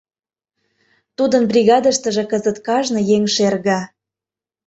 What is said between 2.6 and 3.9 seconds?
кажне еҥ шерге...